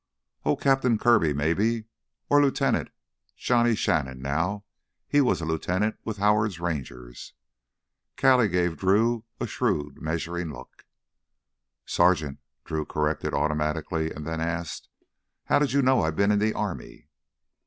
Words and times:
"Oh—Captain 0.45 0.97
Kirby, 0.97 1.31
maybe? 1.31 1.85
Or 2.27 2.41
Lieutenant? 2.41 2.89
Johnny 3.37 3.75
Shannon—now 3.75 4.65
he 5.07 5.21
was 5.21 5.41
a 5.41 5.45
lieutenant 5.45 5.95
with 6.03 6.17
Howard's 6.17 6.59
Rangers." 6.59 7.35
Callie 8.17 8.47
gave 8.47 8.77
Drew 8.77 9.25
a 9.39 9.45
shrewd 9.45 10.01
measuring 10.01 10.51
look. 10.51 10.87
"Sergeant." 11.85 12.39
Drew 12.65 12.83
corrected 12.83 13.35
automatically 13.35 14.09
and 14.11 14.25
then 14.25 14.41
asked: 14.41 14.89
"How 15.45 15.59
did 15.59 15.71
you 15.71 15.83
know 15.83 16.01
I'd 16.01 16.15
been 16.15 16.31
in 16.31 16.39
the 16.39 16.55
army?" 16.55 17.07